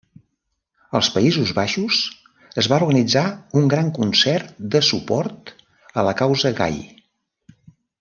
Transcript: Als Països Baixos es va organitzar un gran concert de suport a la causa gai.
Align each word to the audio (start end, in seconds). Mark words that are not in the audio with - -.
Als 0.99 1.09
Països 1.17 1.51
Baixos 1.57 1.99
es 2.63 2.71
va 2.73 2.81
organitzar 2.81 3.25
un 3.63 3.71
gran 3.75 3.95
concert 4.01 4.59
de 4.77 4.85
suport 4.93 5.57
a 6.05 6.11
la 6.11 6.19
causa 6.27 6.57
gai. 6.65 6.87